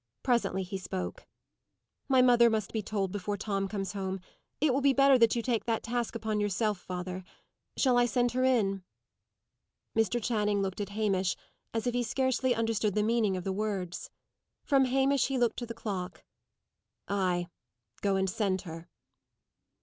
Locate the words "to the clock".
15.59-16.23